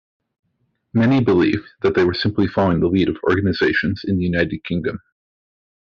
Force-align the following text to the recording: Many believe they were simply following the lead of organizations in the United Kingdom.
Many 0.93 1.21
believe 1.23 1.63
they 1.83 2.03
were 2.03 2.15
simply 2.15 2.47
following 2.47 2.79
the 2.79 2.87
lead 2.87 3.07
of 3.07 3.17
organizations 3.23 4.01
in 4.03 4.17
the 4.17 4.23
United 4.23 4.63
Kingdom. 4.63 4.99